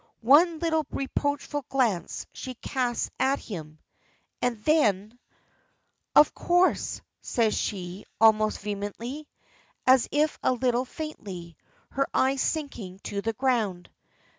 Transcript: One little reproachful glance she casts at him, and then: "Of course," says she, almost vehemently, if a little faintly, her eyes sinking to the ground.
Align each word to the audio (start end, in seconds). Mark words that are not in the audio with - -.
One 0.25 0.57
little 0.57 0.83
reproachful 0.89 1.65
glance 1.69 2.25
she 2.33 2.55
casts 2.55 3.11
at 3.19 3.37
him, 3.37 3.77
and 4.41 4.59
then: 4.63 5.19
"Of 6.15 6.33
course," 6.33 7.01
says 7.21 7.55
she, 7.55 8.05
almost 8.19 8.61
vehemently, 8.61 9.27
if 9.85 10.39
a 10.41 10.53
little 10.53 10.85
faintly, 10.85 11.55
her 11.91 12.07
eyes 12.15 12.41
sinking 12.41 12.97
to 13.03 13.21
the 13.21 13.33
ground. 13.33 13.91